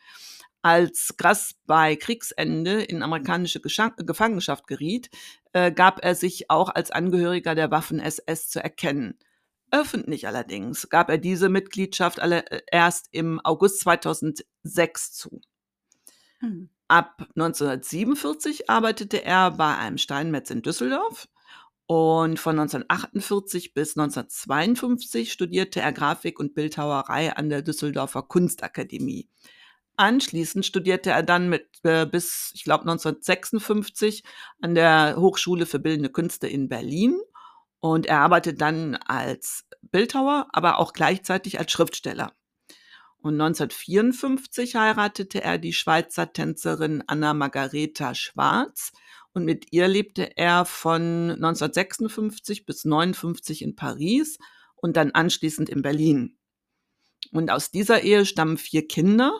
Als 0.62 1.14
Grass 1.16 1.54
bei 1.66 1.96
Kriegsende 1.96 2.82
in 2.82 3.02
amerikanische 3.02 3.60
Gescha- 3.60 3.96
Gefangenschaft 3.96 4.66
geriet, 4.66 5.10
äh, 5.52 5.72
gab 5.72 6.04
er 6.04 6.14
sich 6.14 6.50
auch 6.50 6.68
als 6.68 6.90
Angehöriger 6.90 7.54
der 7.54 7.70
Waffen-SS 7.70 8.50
zu 8.50 8.62
erkennen. 8.62 9.18
Öffentlich 9.70 10.26
allerdings 10.26 10.88
gab 10.88 11.10
er 11.10 11.18
diese 11.18 11.48
Mitgliedschaft 11.48 12.20
alle, 12.20 12.50
äh, 12.50 12.60
erst 12.70 13.08
im 13.12 13.40
August 13.44 13.80
2006 13.80 15.12
zu. 15.12 15.40
Hm. 16.40 16.70
Ab 16.88 17.28
1947 17.36 18.68
arbeitete 18.68 19.24
er 19.24 19.52
bei 19.52 19.76
einem 19.76 19.96
Steinmetz 19.96 20.50
in 20.50 20.62
Düsseldorf 20.62 21.28
und 21.86 22.38
von 22.40 22.58
1948 22.58 23.74
bis 23.74 23.96
1952 23.96 25.32
studierte 25.32 25.80
er 25.80 25.92
Grafik 25.92 26.40
und 26.40 26.54
Bildhauerei 26.54 27.36
an 27.36 27.48
der 27.48 27.62
Düsseldorfer 27.62 28.22
Kunstakademie. 28.22 29.28
Anschließend 30.00 30.64
studierte 30.64 31.10
er 31.10 31.22
dann 31.22 31.50
mit 31.50 31.66
äh, 31.82 32.06
bis 32.06 32.52
ich 32.54 32.64
glaube 32.64 32.84
1956 32.84 34.24
an 34.62 34.74
der 34.74 35.16
Hochschule 35.18 35.66
für 35.66 35.78
Bildende 35.78 36.08
Künste 36.08 36.46
in 36.46 36.70
Berlin 36.70 37.20
und 37.80 38.06
er 38.06 38.20
arbeitet 38.20 38.62
dann 38.62 38.94
als 38.94 39.66
Bildhauer, 39.82 40.48
aber 40.52 40.78
auch 40.78 40.94
gleichzeitig 40.94 41.58
als 41.58 41.70
Schriftsteller. 41.70 42.32
Und 43.18 43.34
1954 43.34 44.74
heiratete 44.74 45.42
er 45.44 45.58
die 45.58 45.74
Schweizer 45.74 46.32
Tänzerin 46.32 47.04
Anna 47.06 47.34
Margareta 47.34 48.14
Schwarz 48.14 48.92
und 49.34 49.44
mit 49.44 49.70
ihr 49.70 49.86
lebte 49.86 50.34
er 50.38 50.64
von 50.64 51.32
1956 51.32 52.64
bis 52.64 52.86
1959 52.86 53.60
in 53.60 53.76
Paris 53.76 54.38
und 54.76 54.96
dann 54.96 55.10
anschließend 55.10 55.68
in 55.68 55.82
Berlin. 55.82 56.38
Und 57.32 57.50
aus 57.50 57.70
dieser 57.70 58.02
Ehe 58.02 58.24
stammen 58.24 58.56
vier 58.56 58.88
Kinder. 58.88 59.38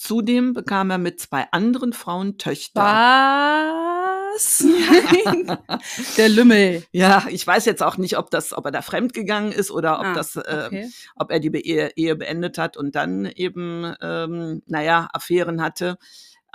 Zudem 0.00 0.54
bekam 0.54 0.88
er 0.88 0.96
mit 0.96 1.20
zwei 1.20 1.46
anderen 1.52 1.92
Frauen 1.92 2.38
Töchter. 2.38 2.80
Was? 2.80 4.64
Der 6.16 6.28
Lümmel. 6.30 6.84
Ja, 6.90 7.26
ich 7.28 7.46
weiß 7.46 7.66
jetzt 7.66 7.82
auch 7.82 7.98
nicht, 7.98 8.16
ob 8.16 8.30
das, 8.30 8.56
ob 8.56 8.64
er 8.64 8.70
da 8.70 8.80
fremdgegangen 8.80 9.52
ist 9.52 9.70
oder 9.70 10.00
ob 10.00 10.06
Ah, 10.06 10.14
das, 10.14 10.36
äh, 10.36 10.62
okay. 10.66 10.88
ob 11.16 11.30
er 11.30 11.38
die 11.38 11.50
Be 11.50 11.58
Ehe, 11.60 11.92
Ehe 11.96 12.16
beendet 12.16 12.56
hat 12.56 12.78
und 12.78 12.94
dann 12.94 13.26
eben, 13.26 13.94
ähm, 14.00 14.62
naja, 14.66 15.06
Affären 15.12 15.60
hatte. 15.60 15.98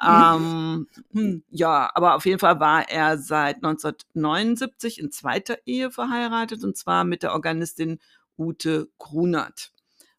Ähm, 0.04 0.88
Hm. 1.14 1.44
ja, 1.52 1.92
aber 1.94 2.16
auf 2.16 2.26
jeden 2.26 2.40
Fall 2.40 2.60
war 2.60 2.90
er 2.90 3.20
seit 3.20 3.58
1979 3.58 5.00
in 5.00 5.12
zweiter 5.12 5.58
Ehe 5.68 5.92
verheiratet 5.92 6.64
und 6.64 6.76
zwar 6.76 7.04
mit 7.04 7.22
der 7.22 7.34
Organistin 7.34 8.00
Ute 8.40 8.90
Grunert. 8.98 9.72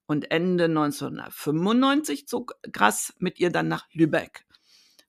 Und 0.07 0.31
Ende 0.31 0.65
1995 0.65 2.29
zog 2.29 2.55
Grass 2.73 3.15
mit 3.19 3.39
ihr 3.41 3.51
dann 3.51 3.69
nach 3.69 3.87
Lübeck. 3.93 4.47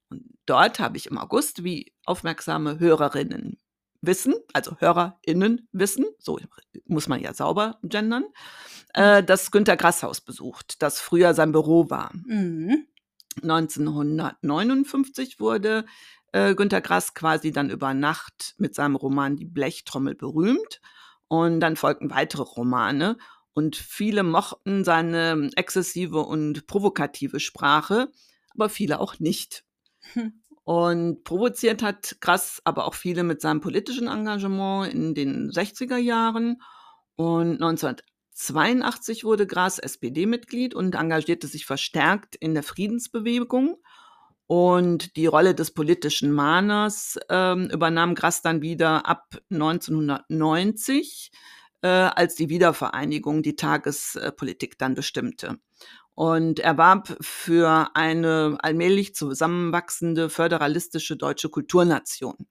Und 0.10 0.24
dort 0.46 0.80
habe 0.80 0.98
ich 0.98 1.08
im 1.08 1.18
August, 1.18 1.64
wie 1.64 1.94
aufmerksame 2.06 2.80
Hörerinnen 2.80 3.60
wissen, 4.02 4.36
also 4.54 4.78
HörerInnen 4.80 5.68
wissen, 5.72 6.06
so 6.20 6.40
muss 6.86 7.08
man 7.08 7.20
ja 7.20 7.34
sauber 7.34 7.80
gendern, 7.84 8.26
äh, 8.94 9.24
das 9.24 9.52
Günter 9.52 9.76
Grass 9.78 10.04
Haus 10.04 10.22
besucht, 10.22 10.82
das 10.82 11.00
früher 11.00 11.34
sein 11.34 11.52
Büro 11.52 11.90
war. 11.90 12.12
Mhm. 12.14 12.88
1959 13.44 15.40
wurde 15.40 15.86
äh, 16.32 16.56
Günter 16.56 16.82
Grass 16.82 17.14
quasi 17.14 17.52
dann 17.52 17.70
über 17.70 17.94
Nacht 17.94 18.56
mit 18.58 18.74
seinem 18.76 18.96
Roman 18.96 19.36
Die 19.36 19.46
Blechtrommel 19.46 20.16
berühmt. 20.16 20.82
Und 21.30 21.60
dann 21.60 21.76
folgten 21.76 22.10
weitere 22.10 22.44
Romane. 22.44 23.18
Und 23.58 23.76
viele 23.76 24.22
mochten 24.22 24.84
seine 24.84 25.50
exzessive 25.56 26.20
und 26.20 26.68
provokative 26.68 27.40
Sprache, 27.40 28.12
aber 28.54 28.70
viele 28.70 29.00
auch 29.00 29.18
nicht. 29.18 29.64
Hm. 30.14 30.44
Und 30.64 31.24
provoziert 31.24 31.82
hat 31.82 32.18
Grass 32.22 32.62
aber 32.66 32.86
auch 32.86 32.94
viele 32.94 33.24
mit 33.24 33.42
seinem 33.42 33.60
politischen 33.60 34.10
Engagement 34.10 34.94
in 34.94 35.16
den 35.16 35.50
60er 35.50 35.98
Jahren. 35.98 36.62
Und 37.16 37.54
1982 37.54 39.24
wurde 39.24 39.48
Grass 39.48 39.80
SPD-Mitglied 39.80 40.76
und 40.76 40.94
engagierte 40.94 41.48
sich 41.48 41.66
verstärkt 41.66 42.36
in 42.36 42.54
der 42.54 42.62
Friedensbewegung. 42.62 43.78
Und 44.46 45.16
die 45.16 45.26
Rolle 45.26 45.56
des 45.56 45.72
politischen 45.72 46.32
Mahners 46.32 47.18
ähm, 47.28 47.72
übernahm 47.72 48.14
Grass 48.14 48.44
dann 48.44 48.62
wieder 48.62 49.08
ab 49.08 49.36
1990, 49.50 51.32
äh, 51.82 51.88
als 51.88 52.36
die 52.36 52.50
Wiedervereinigung 52.50 53.44
die 53.44 53.56
Tagespolitik 53.56 54.78
dann 54.78 54.96
bestimmte. 54.96 55.60
Und 56.16 56.60
er 56.60 56.78
warb 56.78 57.16
für 57.22 57.92
eine 57.94 58.58
allmählich 58.62 59.14
zusammenwachsende 59.14 60.30
föderalistische 60.30 61.16
deutsche 61.16 61.50
Kulturnation. 61.50 62.48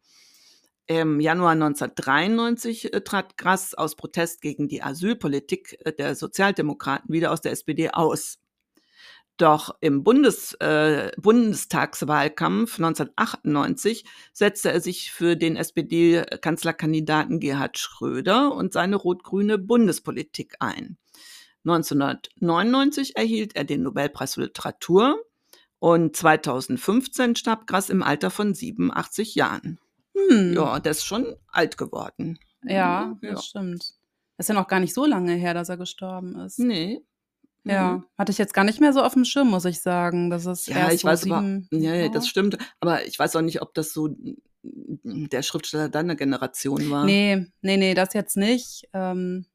Im 0.89 1.19
Januar 1.19 1.53
1993 1.53 2.95
äh, 2.95 3.01
trat 3.01 3.37
Grass 3.37 3.75
aus 3.75 3.97
Protest 3.97 4.41
gegen 4.41 4.69
die 4.69 4.83
Asylpolitik 4.83 5.77
äh, 5.85 5.93
der 5.93 6.15
Sozialdemokraten 6.15 7.13
wieder 7.13 7.33
aus 7.33 7.41
der 7.41 7.51
SPD 7.53 7.91
aus. 7.91 8.39
Doch 9.39 9.77
im 9.81 10.03
Bundes, 10.03 10.55
äh, 10.61 11.11
Bundestagswahlkampf 11.19 12.79
1998 12.79 14.05
setzte 14.33 14.73
er 14.73 14.81
sich 14.81 15.13
für 15.13 15.37
den 15.37 15.57
SPD-Kanzlerkandidaten 15.57 17.39
Gerhard 17.41 17.79
Schröder 17.79 18.55
und 18.55 18.73
seine 18.73 18.97
rot-grüne 18.97 19.59
Bundespolitik 19.59 20.57
ein. 20.61 20.97
1999 21.65 23.17
erhielt 23.17 23.57
er 23.57 23.65
den 23.65 23.83
Nobelpreis 23.83 24.35
für 24.35 24.43
Literatur 24.43 25.21
und 25.79 26.17
2015 26.17 27.37
starb 27.37 27.67
Grass 27.67 27.91
im 27.91 28.03
Alter 28.03 28.31
von 28.31 28.55
87 28.55 29.35
Jahren. 29.35 29.79
Hm. 30.15 30.55
Ja, 30.55 30.81
der 30.81 30.93
ist 30.93 31.05
schon 31.05 31.37
alt 31.49 31.77
geworden. 31.77 32.39
Ja, 32.63 33.15
Ja. 33.21 33.33
das 33.33 33.45
stimmt. 33.47 33.95
Das 34.37 34.45
ist 34.45 34.49
ja 34.49 34.55
noch 34.55 34.69
gar 34.69 34.81
nicht 34.81 34.95
so 34.95 35.05
lange 35.05 35.35
her, 35.35 35.55
dass 35.55 35.69
er 35.69 35.77
gestorben 35.77 36.37
ist. 36.41 36.59
Nee. 36.59 37.03
Ja, 37.69 37.93
Mhm. 37.95 38.05
hatte 38.17 38.31
ich 38.33 38.39
jetzt 38.39 38.55
gar 38.55 38.65
nicht 38.65 38.81
mehr 38.81 38.93
so 38.93 39.03
auf 39.03 39.15
dem 39.15 39.25
Schirm, 39.25 39.49
muss 39.51 39.65
ich 39.65 39.81
sagen. 39.83 40.31
Das 40.31 40.47
ist 40.47 40.69
Ja, 40.69 40.77
erst 40.79 40.95
ich 40.95 41.01
so 41.03 41.09
weiß 41.09 41.31
aber, 41.31 41.61
ja, 41.73 41.95
ja, 41.95 42.09
das 42.09 42.25
ja. 42.27 42.31
stimmt. 42.31 42.59
Aber 42.81 43.05
ich 43.07 43.19
weiß 43.19 43.35
auch 43.37 43.43
nicht, 43.43 43.61
ob 43.63 43.75
das 43.75 43.93
so 43.93 44.09
der 44.63 45.43
Schriftsteller 45.43 45.89
deiner 45.89 46.15
Generation 46.17 46.91
war. 46.91 47.05
Nee, 47.05 47.47
nee, 47.63 47.77
nee, 47.77 47.95
das 47.95 48.15
jetzt 48.15 48.37
nicht. 48.37 48.89
Ähm, 48.93 49.47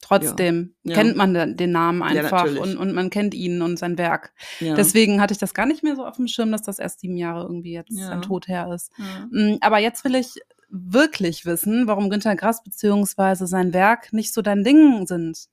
trotzdem 0.00 0.74
Ja. 0.82 0.94
kennt 0.94 1.16
man 1.16 1.56
den 1.56 1.70
Namen 1.72 2.00
Ja, 2.00 2.06
einfach 2.22 2.44
natürlich. 2.44 2.60
und, 2.60 2.76
und 2.76 2.92
man 2.94 3.08
kennt 3.10 3.34
ihn 3.34 3.62
und 3.62 3.78
sein 3.78 3.96
Werk. 3.98 4.32
Ja. 4.60 4.74
Deswegen 4.74 5.20
hatte 5.20 5.32
ich 5.32 5.38
das 5.38 5.54
gar 5.54 5.66
nicht 5.66 5.82
mehr 5.82 5.96
so 5.96 6.04
auf 6.04 6.16
dem 6.16 6.28
Schirm, 6.28 6.52
dass 6.52 6.62
das 6.62 6.78
erst 6.78 7.00
sieben 7.00 7.16
Jahre 7.16 7.42
irgendwie 7.44 7.72
jetzt 7.72 7.96
Ja. 7.98 8.10
ein 8.10 8.22
Tod 8.22 8.48
her 8.48 8.70
ist. 8.74 8.90
Ja. 8.98 9.26
Mm, 9.30 9.58
Aber 9.60 9.78
jetzt 9.78 10.04
will 10.04 10.14
ich 10.14 10.34
wirklich 10.68 11.46
wissen, 11.46 11.86
warum 11.86 12.10
Günter 12.10 12.34
Grass 12.36 12.62
beziehungsweise 12.62 13.46
sein 13.46 13.72
Werk 13.72 14.12
nicht 14.12 14.34
so 14.34 14.42
dein 14.42 14.64
Ding 14.64 15.06
sind. 15.06 15.46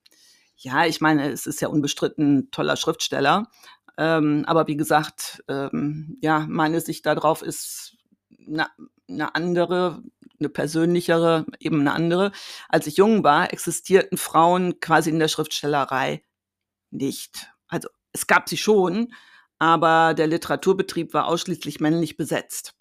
Ja, 0.64 0.86
ich 0.86 1.02
meine, 1.02 1.32
es 1.32 1.48
ist 1.48 1.60
ja 1.62 1.70
unbestritten 1.70 2.38
ein 2.38 2.52
toller 2.52 2.78
Schriftsteller. 2.78 3.48
Ähm, 3.98 4.44
aber 4.48 4.68
wie 4.68 4.78
gesagt, 4.78 5.44
ähm, 5.48 6.18
ja, 6.22 6.46
meine 6.48 6.82
Sicht 6.82 7.06
darauf 7.06 7.42
ist 7.42 7.98
eine, 8.48 8.68
eine 9.10 9.36
andere, 9.36 10.04
eine 10.40 10.50
persönlichere, 10.50 11.46
eben 11.60 11.82
eine 11.82 11.94
andere. 11.94 12.32
Als 12.70 12.88
ich 12.88 12.98
jung 12.98 13.24
war, 13.24 13.52
existierten 13.52 14.18
Frauen 14.18 14.80
quasi 14.80 15.10
in 15.10 15.20
der 15.20 15.28
Schriftstellerei 15.28 16.24
nicht. 16.92 17.52
Also 17.68 17.90
es 18.12 18.28
gab 18.28 18.48
sie 18.48 18.58
schon, 18.58 19.14
aber 19.58 20.14
der 20.14 20.28
Literaturbetrieb 20.28 21.14
war 21.14 21.28
ausschließlich 21.28 21.80
männlich 21.80 22.18
besetzt. 22.18 22.76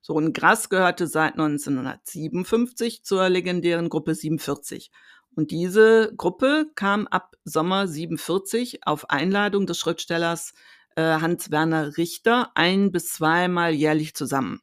So, 0.00 0.14
und 0.14 0.32
Grass 0.32 0.68
gehörte 0.68 1.06
seit 1.06 1.34
1957 1.34 3.04
zur 3.04 3.28
legendären 3.28 3.88
Gruppe 3.88 4.14
47. 4.14 4.90
Und 5.34 5.50
diese 5.50 6.12
Gruppe 6.16 6.70
kam 6.74 7.06
ab 7.06 7.36
Sommer 7.44 7.88
47 7.88 8.86
auf 8.86 9.10
Einladung 9.10 9.66
des 9.66 9.78
Schriftstellers 9.78 10.52
äh, 10.96 11.02
Hans-Werner 11.02 11.96
Richter 11.96 12.52
ein 12.54 12.92
bis 12.92 13.12
zweimal 13.12 13.72
jährlich 13.72 14.14
zusammen. 14.14 14.60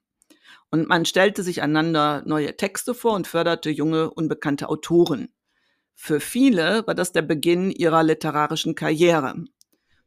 Und 0.71 0.87
man 0.87 1.05
stellte 1.05 1.41
sich 1.41 1.61
einander 1.61 2.21
neue 2.25 2.55
Texte 2.55 2.93
vor 2.93 3.13
und 3.13 3.27
förderte 3.27 3.71
junge, 3.71 4.11
unbekannte 4.11 4.69
Autoren. 4.69 5.33
Für 5.95 6.19
viele 6.19 6.85
war 6.85 6.95
das 6.95 7.11
der 7.11 7.23
Beginn 7.23 7.71
ihrer 7.71 8.03
literarischen 8.03 8.75
Karriere. 8.75 9.43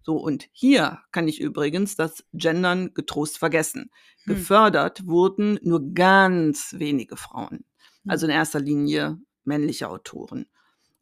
So, 0.02 0.16
und 0.16 0.48
hier 0.52 1.00
kann 1.12 1.28
ich 1.28 1.40
übrigens 1.40 1.96
das 1.96 2.24
Gendern 2.32 2.94
getrost 2.94 3.38
vergessen. 3.38 3.90
Hm. 4.24 4.34
Gefördert 4.34 5.06
wurden 5.06 5.58
nur 5.62 5.92
ganz 5.92 6.74
wenige 6.78 7.16
Frauen. 7.16 7.64
Also 8.06 8.26
in 8.26 8.32
erster 8.32 8.60
Linie 8.60 9.18
männliche 9.44 9.88
Autoren. 9.88 10.46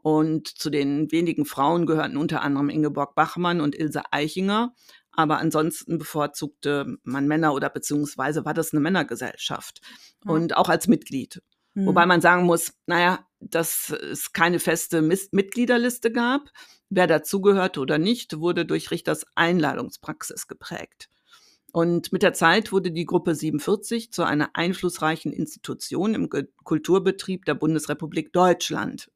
Und 0.03 0.49
zu 0.49 0.71
den 0.71 1.11
wenigen 1.13 1.45
Frauen 1.45 1.87
gehörten 1.87 2.17
unter 2.17 2.43
anderem 2.43 2.71
Ingeborg 2.71 3.15
Bachmann 3.15 3.61
und 3.61 3.75
Ilse 3.75 4.03
Eichinger. 4.13 4.75
Aber 5.13 5.39
ansonsten 5.39 5.99
bevorzugte 5.99 6.99
man 7.03 7.27
Männer 7.27 7.53
oder 7.55 7.69
beziehungsweise 7.69 8.45
war 8.45 8.55
das 8.55 8.73
eine 8.73 8.81
Männergesellschaft. 8.81 9.81
Ja. 10.25 10.33
Und 10.33 10.57
auch 10.57 10.69
als 10.69 10.87
Mitglied. 10.89 11.43
Hm. 11.75 11.87
Wobei 11.87 12.07
man 12.07 12.21
sagen 12.21 12.45
muss, 12.45 12.73
naja, 12.87 13.27
dass 13.41 13.91
es 13.91 14.33
keine 14.33 14.59
feste 14.59 15.03
Mis 15.03 15.31
Mitgliederliste 15.33 16.13
gab. 16.13 16.51
Wer 16.89 17.07
dazugehörte 17.07 17.81
oder 17.81 17.99
nicht, 17.99 18.39
wurde 18.39 18.67
durch 18.67 18.91
Richters 18.91 19.25
Einladungspraxis 19.35 20.47
geprägt. 20.47 21.09
Und 21.73 22.13
mit 22.13 22.23
der 22.23 22.33
Zeit 22.33 22.73
wurde 22.73 22.91
die 22.91 23.07
Gruppe 23.07 23.35
47 23.35 24.13
zu 24.13 24.25
einer 24.25 24.51
einflussreichen 24.55 25.33
Institution 25.33 26.15
im 26.15 26.29
Kulturbetrieb 26.65 27.45
der 27.45 27.55
Bundesrepublik 27.55 28.33
Deutschland. 28.33 29.11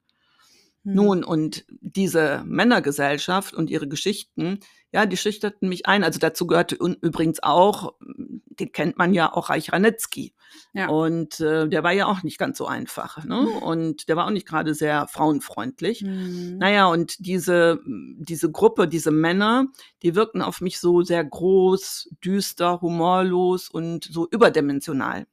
Hm. 0.85 0.95
Nun, 0.95 1.25
und 1.25 1.65
diese 1.81 2.43
Männergesellschaft 2.47 3.55
und 3.55 3.71
ihre 3.71 3.89
Geschichten, 3.89 4.61
ja, 4.93 5.07
die 5.07 5.17
schüchterten 5.17 5.69
mich 5.69 5.87
ein. 5.87 6.05
Also 6.05 6.21
dazu 6.21 6.47
gehörte 6.47 6.77
übrigens 6.77 7.43
auch, 7.43 7.95
den 8.01 8.71
kennt 8.71 8.97
man 8.97 9.13
ja 9.13 9.33
auch, 9.33 9.51
Reich 9.51 9.73
Ranitzky. 9.73 10.35
Ja. 10.73 10.89
Und 10.89 11.41
äh, 11.41 11.69
der 11.69 11.83
war 11.83 11.93
ja 11.93 12.07
auch 12.07 12.23
nicht 12.23 12.39
ganz 12.39 12.59
so 12.59 12.67
einfach. 12.67 13.25
Ne? 13.25 13.41
Und 13.41 14.09
der 14.09 14.17
war 14.17 14.27
auch 14.27 14.31
nicht 14.31 14.47
gerade 14.47 14.75
sehr 14.75 15.09
frauenfreundlich. 15.09 16.01
Hm. 16.01 16.59
Naja, 16.59 16.87
und 16.87 17.27
diese, 17.27 17.81
diese 17.87 18.53
Gruppe, 18.53 18.87
diese 18.87 19.11
Männer, 19.11 19.67
die 20.03 20.15
wirkten 20.15 20.43
auf 20.43 20.61
mich 20.61 20.79
so 20.79 21.03
sehr 21.03 21.25
groß, 21.25 22.11
düster, 22.25 22.81
humorlos 22.81 23.69
und 23.69 24.05
so 24.05 24.29
überdimensional. 24.31 25.27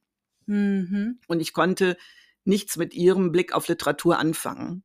Mhm. 0.48 1.20
Und 1.28 1.40
ich 1.40 1.54
konnte 1.54 1.98
nichts 2.44 2.78
mit 2.78 2.94
ihrem 2.94 3.32
Blick 3.32 3.54
auf 3.54 3.68
Literatur 3.68 4.18
anfangen. 4.18 4.84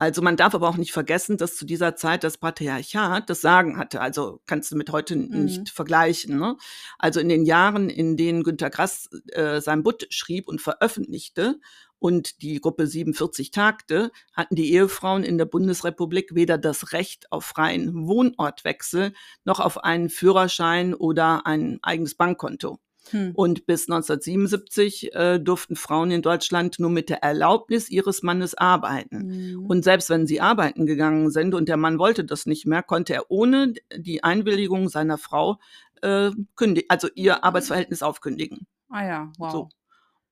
Also 0.00 0.22
man 0.22 0.36
darf 0.38 0.54
aber 0.54 0.66
auch 0.68 0.78
nicht 0.78 0.92
vergessen, 0.92 1.36
dass 1.36 1.56
zu 1.56 1.66
dieser 1.66 1.94
Zeit 1.94 2.24
das 2.24 2.38
Patriarchat 2.38 3.28
das 3.28 3.42
Sagen 3.42 3.76
hatte. 3.76 4.00
Also 4.00 4.40
kannst 4.46 4.72
du 4.72 4.76
mit 4.76 4.90
heute 4.90 5.14
Mhm. 5.14 5.44
nicht 5.44 5.68
vergleichen. 5.68 6.38
Ne? 6.38 6.56
Also 6.98 7.20
in 7.20 7.28
den 7.28 7.44
Jahren, 7.44 7.90
in 7.90 8.16
denen 8.16 8.42
Günter 8.42 8.70
Grass 8.70 9.10
äh, 9.32 9.60
sein 9.60 9.82
Butt 9.82 10.06
schrieb 10.08 10.48
und 10.48 10.62
veröffentlichte 10.62 11.60
und 11.98 12.40
die 12.40 12.62
Gruppe 12.62 12.86
47 12.86 13.50
tagte, 13.50 14.10
hatten 14.32 14.54
die 14.54 14.72
Ehefrauen 14.72 15.22
in 15.22 15.36
der 15.36 15.44
Bundesrepublik 15.44 16.34
weder 16.34 16.56
das 16.56 16.92
Recht 16.92 17.30
auf 17.30 17.44
freien 17.44 18.06
Wohnortwechsel 18.06 19.12
noch 19.44 19.60
auf 19.60 19.84
einen 19.84 20.08
Führerschein 20.08 20.94
oder 20.94 21.46
ein 21.46 21.78
eigenes 21.82 22.14
Bankkonto. 22.14 22.78
Hm. 23.10 23.32
Und 23.34 23.66
bis 23.66 23.88
1977 23.88 25.14
äh, 25.14 25.38
durften 25.38 25.74
Frauen 25.74 26.10
in 26.10 26.22
Deutschland 26.22 26.78
nur 26.78 26.90
mit 26.90 27.08
der 27.08 27.22
Erlaubnis 27.22 27.88
ihres 27.88 28.22
Mannes 28.22 28.54
arbeiten. 28.54 29.54
Mhm. 29.54 29.66
Und 29.66 29.84
selbst 29.84 30.10
wenn 30.10 30.26
sie 30.26 30.40
arbeiten 30.40 30.86
gegangen 30.86 31.30
sind 31.30 31.54
und 31.54 31.68
der 31.68 31.78
Mann 31.78 31.98
wollte 31.98 32.24
das 32.24 32.46
nicht 32.46 32.66
mehr, 32.66 32.82
konnte 32.82 33.14
er 33.14 33.30
ohne 33.30 33.72
die 33.96 34.22
Einwilligung 34.22 34.88
seiner 34.88 35.16
Frau 35.16 35.58
äh, 36.02 36.30
kündigen, 36.56 36.88
also 36.90 37.08
ihr 37.14 37.42
Arbeitsverhältnis 37.42 38.02
aufkündigen. 38.02 38.66
ah 38.90 39.04
ja, 39.04 39.32
wow. 39.38 39.52
So. 39.52 39.68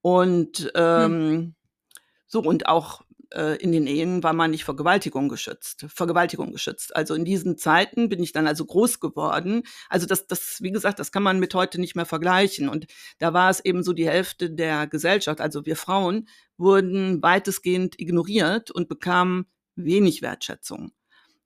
Und 0.03 0.71
ähm, 0.75 1.55
so 2.27 2.41
und 2.41 2.69
auch 2.69 3.03
äh, 3.35 3.57
in 3.57 3.73
den 3.73 3.87
Ehen 3.87 4.23
war 4.23 4.33
man 4.33 4.51
nicht 4.51 4.65
Vergewaltigung 4.65 5.29
geschützt, 5.29 5.87
Vergewaltigung 5.89 6.53
geschützt. 6.53 6.95
Also 6.95 7.15
in 7.15 7.25
diesen 7.25 7.59
Zeiten 7.59 8.09
bin 8.09 8.23
ich 8.23 8.33
dann 8.33 8.47
also 8.47 8.65
groß 8.65 9.01
geworden. 9.01 9.63
Also 9.89 10.07
das, 10.07 10.27
das, 10.27 10.59
wie 10.61 10.73
gesagt, 10.73 10.99
das 10.99 11.13
kann 11.13 11.23
man 11.23 11.39
mit 11.39 11.55
heute 11.55 11.81
nicht 11.81 11.97
mehr 11.97 12.07
vergleichen. 12.07 12.69
Und 12.69 12.87
da 13.19 13.33
war 13.33 13.51
es 13.51 13.65
eben 13.65 13.83
so 13.83 13.93
die 13.93 14.09
Hälfte 14.09 14.51
der 14.51 14.87
Gesellschaft, 14.87 15.41
also 15.41 15.67
wir 15.67 15.77
Frauen, 15.77 16.29
wurden 16.57 17.23
weitestgehend 17.23 18.01
ignoriert 18.01 18.71
und 18.71 18.89
bekamen 18.89 19.47
wenig 19.77 20.23
Wertschätzung. 20.23 20.93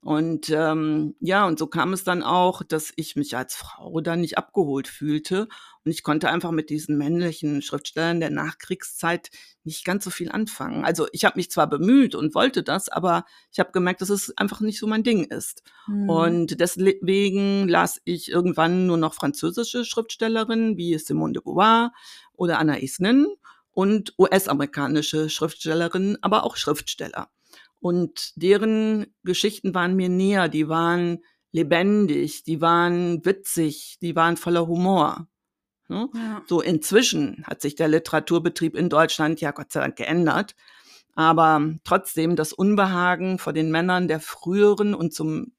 Und 0.03 0.49
ähm, 0.49 1.15
ja, 1.21 1.47
und 1.47 1.57
so 1.57 1.67
kam 1.67 1.93
es 1.93 2.03
dann 2.03 2.23
auch, 2.23 2.61
dass 2.61 2.91
ich 2.97 3.15
mich 3.15 3.37
als 3.37 3.55
Frau 3.55 4.01
dann 4.01 4.19
nicht 4.19 4.37
abgeholt 4.37 4.89
fühlte. 4.89 5.47
Und 5.85 5.91
ich 5.91 6.03
konnte 6.03 6.29
einfach 6.29 6.51
mit 6.51 6.69
diesen 6.69 6.97
männlichen 6.97 7.61
Schriftstellern 7.61 8.19
der 8.19 8.29
Nachkriegszeit 8.29 9.29
nicht 9.63 9.83
ganz 9.83 10.03
so 10.03 10.09
viel 10.09 10.31
anfangen. 10.31 10.85
Also 10.85 11.07
ich 11.11 11.25
habe 11.25 11.37
mich 11.37 11.51
zwar 11.51 11.67
bemüht 11.67 12.15
und 12.15 12.35
wollte 12.35 12.63
das, 12.63 12.89
aber 12.89 13.25
ich 13.51 13.59
habe 13.59 13.71
gemerkt, 13.71 14.01
dass 14.01 14.09
es 14.09 14.37
einfach 14.37 14.61
nicht 14.61 14.79
so 14.79 14.87
mein 14.87 15.03
Ding 15.03 15.25
ist. 15.25 15.63
Hm. 15.85 16.09
Und 16.09 16.59
deswegen 16.59 17.67
las 17.67 18.01
ich 18.05 18.31
irgendwann 18.31 18.87
nur 18.87 18.97
noch 18.97 19.13
französische 19.13 19.83
Schriftstellerinnen 19.83 20.77
wie 20.77 20.97
Simone 20.97 21.33
de 21.33 21.43
Beauvoir 21.43 21.91
oder 22.33 22.59
Anna 22.59 22.77
Nin 22.99 23.27
und 23.71 24.13
US-amerikanische 24.17 25.29
Schriftstellerinnen, 25.29 26.17
aber 26.21 26.43
auch 26.43 26.55
Schriftsteller. 26.55 27.29
Und 27.79 28.31
deren 28.35 29.07
Geschichten 29.23 29.73
waren 29.73 29.95
mir 29.95 30.09
näher, 30.09 30.47
die 30.47 30.69
waren 30.69 31.19
lebendig, 31.51 32.43
die 32.43 32.61
waren 32.61 33.25
witzig, 33.25 33.97
die 34.01 34.15
waren 34.15 34.37
voller 34.37 34.67
Humor. 34.67 35.27
Ne? 35.87 36.09
ja. 36.13 36.41
So 36.47 36.61
inzwischen 36.61 37.43
hat 37.45 37.61
sich 37.61 37.75
der 37.75 37.87
Literaturbetrieb 37.87 38.75
in 38.75 38.89
Deutschland 38.89 39.41
ja 39.41 39.51
Gott 39.51 39.71
sei 39.71 39.81
Dank 39.81 39.95
geändert. 39.95 40.55
Aber 41.15 41.61
trotzdem 41.83 42.35
das 42.35 42.53
Unbehagen 42.53 43.37
vor 43.37 43.53
den 43.53 43.69
Männern 43.69 44.07
der 44.07 44.19
früheren 44.19 44.95
und 44.95 45.13
zum 45.13 45.53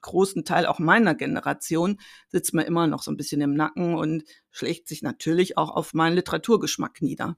großen 0.00 0.44
Teil 0.44 0.66
auch 0.66 0.78
meiner 0.78 1.14
Generation 1.14 1.98
sitzt 2.28 2.54
mir 2.54 2.64
immer 2.64 2.86
noch 2.86 3.02
so 3.02 3.10
ein 3.10 3.16
bisschen 3.16 3.40
im 3.40 3.54
Nacken 3.54 3.94
und 3.94 4.24
schlägt 4.50 4.86
sich 4.86 5.02
natürlich 5.02 5.56
auch 5.56 5.70
auf 5.70 5.94
meinen 5.94 6.14
Literaturgeschmack 6.14 7.00
nieder. 7.02 7.36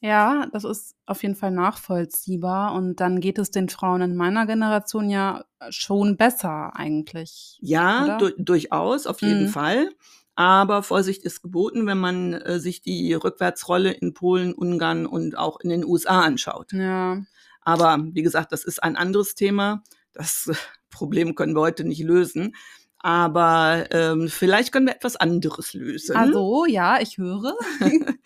Ja, 0.00 0.46
das 0.52 0.64
ist 0.64 0.96
auf 1.06 1.22
jeden 1.22 1.36
Fall 1.36 1.52
nachvollziehbar. 1.52 2.74
Und 2.74 2.96
dann 2.96 3.20
geht 3.20 3.38
es 3.38 3.52
den 3.52 3.68
Frauen 3.68 4.02
in 4.02 4.16
meiner 4.16 4.46
Generation 4.46 5.08
ja 5.08 5.44
schon 5.70 6.16
besser 6.16 6.74
eigentlich. 6.74 7.56
Ja, 7.60 8.18
du 8.18 8.30
durchaus, 8.36 9.06
auf 9.06 9.22
jeden 9.22 9.44
Mhm. 9.44 9.48
Fall. 9.48 9.90
Aber 10.34 10.82
Vorsicht 10.82 11.24
ist 11.24 11.42
geboten, 11.42 11.86
wenn 11.86 11.98
man 11.98 12.32
äh, 12.34 12.58
sich 12.58 12.80
die 12.80 13.12
Rückwärtsrolle 13.14 13.92
in 13.92 14.14
Polen, 14.14 14.54
Ungarn 14.54 15.06
und 15.06 15.36
auch 15.36 15.60
in 15.60 15.68
den 15.68 15.84
USA 15.84 16.22
anschaut. 16.22 16.72
Ja. 16.72 17.22
Aber 17.60 17.98
wie 18.12 18.22
gesagt, 18.22 18.52
das 18.52 18.64
ist 18.64 18.82
ein 18.82 18.96
anderes 18.96 19.34
Thema. 19.34 19.82
Das 20.12 20.50
Problem 20.90 21.34
können 21.34 21.54
wir 21.54 21.60
heute 21.60 21.84
nicht 21.84 22.02
lösen. 22.02 22.54
Aber 22.98 23.86
ähm, 23.90 24.28
vielleicht 24.28 24.72
können 24.72 24.86
wir 24.86 24.94
etwas 24.94 25.16
anderes 25.16 25.74
lösen. 25.74 26.16
Also, 26.16 26.66
ja, 26.66 27.00
ich 27.00 27.18
höre. 27.18 27.56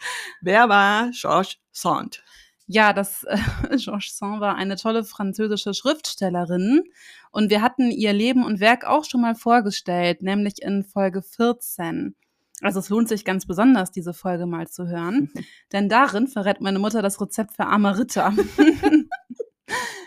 Wer 0.42 0.68
war 0.68 1.10
Georges 1.12 1.56
Sand? 1.72 2.22
Ja, 2.66 2.92
das 2.92 3.24
äh, 3.24 3.38
Georges 3.76 4.18
Sand 4.18 4.40
war 4.40 4.56
eine 4.56 4.76
tolle 4.76 5.04
französische 5.04 5.72
Schriftstellerin 5.72 6.84
und 7.30 7.50
wir 7.50 7.62
hatten 7.62 7.90
ihr 7.90 8.12
Leben 8.12 8.44
und 8.44 8.60
Werk 8.60 8.84
auch 8.84 9.04
schon 9.04 9.20
mal 9.20 9.34
vorgestellt, 9.34 10.22
nämlich 10.22 10.62
in 10.62 10.84
Folge 10.84 11.22
14. 11.22 12.14
Also 12.62 12.80
es 12.80 12.88
lohnt 12.88 13.08
sich 13.08 13.24
ganz 13.24 13.46
besonders, 13.46 13.90
diese 13.90 14.14
Folge 14.14 14.46
mal 14.46 14.66
zu 14.66 14.86
hören, 14.88 15.30
denn 15.72 15.88
darin 15.88 16.26
verrät 16.26 16.60
meine 16.60 16.78
Mutter 16.78 17.02
das 17.02 17.20
Rezept 17.20 17.54
für 17.54 17.66
arme 17.66 17.98
Ritter. 17.98 18.32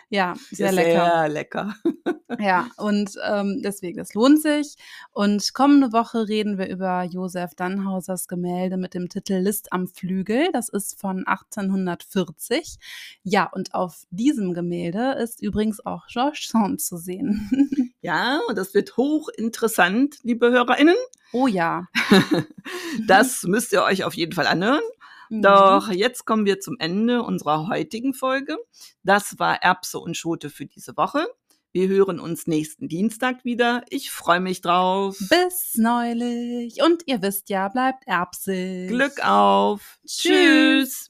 ja, 0.10 0.34
sehr 0.52 0.72
lecker. 0.72 1.06
Sehr 1.06 1.30
lecker. 1.30 1.76
Ja, 2.39 2.69
und 2.78 3.15
ähm, 3.28 3.62
deswegen, 3.63 3.98
das 3.98 4.13
lohnt 4.13 4.41
sich. 4.41 4.76
Und 5.12 5.54
kommende 5.56 5.91
Woche 5.91 6.28
reden 6.28 6.58
wir 6.60 6.69
über 6.69 7.04
Josef 7.04 7.56
Dannhausers 7.56 8.28
Gemälde 8.28 8.78
mit 8.78 8.93
dem 8.93 9.10
Titel 9.10 9.34
List 9.34 9.74
am 9.74 9.88
Flügel. 9.88 10.50
Das 10.54 10.69
ist 10.69 11.00
von 11.00 11.26
1840. 11.26 12.78
Ja, 13.24 13.50
und 13.52 13.74
auf 13.74 14.04
diesem 14.12 14.54
Gemälde 14.54 15.13
ist 15.19 15.41
übrigens 15.41 15.84
auch 15.86 16.06
Georges 16.08 16.48
Sand 16.50 16.82
zu 16.82 16.98
sehen. 16.98 17.50
Ja, 18.02 18.39
und 18.48 18.58
das 18.58 18.74
wird 18.74 18.95
hochinteressant, 18.95 20.19
liebe 20.24 20.50
HörerInnen. 20.52 20.95
oh 21.34 21.48
ja. 21.48 21.88
Das 23.08 23.43
müsst 23.43 23.74
ihr 23.74 23.84
euch 23.84 24.06
auf 24.06 24.13
jeden 24.13 24.32
Fall 24.32 24.48
anhören. 24.48 24.80
Mhm. 25.29 25.41
Doch 25.43 25.89
jetzt 25.89 26.25
kommen 26.25 26.45
wir 26.45 26.59
zum 26.59 26.75
Ende 26.79 27.23
unserer 27.23 27.67
heutigen 27.67 28.13
Folge. 28.13 28.57
Das 29.03 29.39
war 29.39 29.61
Erbse 29.61 29.99
und 29.99 30.17
Schote 30.17 30.49
für 30.49 30.65
diese 30.65 30.97
Woche. 30.97 31.27
Wir 31.71 31.87
hören 31.87 32.19
uns 32.19 32.47
nächsten 32.47 32.87
Dienstag 32.87 33.45
wieder. 33.45 33.83
Ich 33.89 34.09
freue 34.09 34.39
mich 34.39 34.61
drauf. 34.61 35.17
Bis 35.29 35.75
neulich. 35.75 36.81
Und 36.81 37.03
ihr 37.05 37.21
wisst 37.21 37.49
ja, 37.49 37.67
bleibt 37.67 38.07
erbsig. 38.07 38.89
Glück 38.89 39.23
auf. 39.23 39.99
Tschüss. 40.05 40.31
Tschüss. 40.31 41.09